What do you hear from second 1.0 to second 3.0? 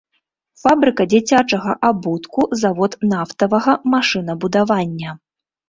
дзіцячага абутку, завод